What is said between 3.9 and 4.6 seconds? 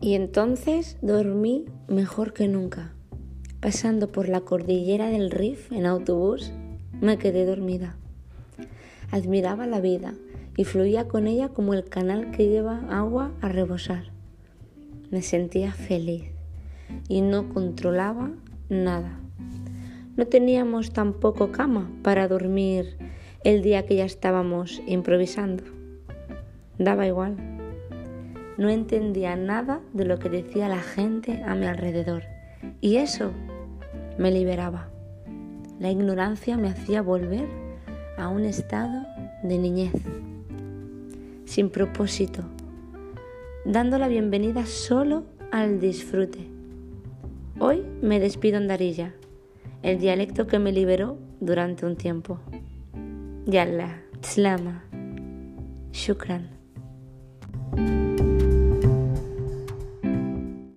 por la